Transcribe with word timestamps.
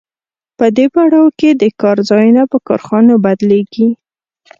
په 0.57 0.65
دې 0.75 0.85
پړاو 0.93 1.27
کې 1.39 1.49
د 1.61 1.63
کار 1.81 1.97
ځایونه 2.09 2.43
په 2.51 2.57
کارخانو 2.67 3.13
بدلېږي 3.25 3.87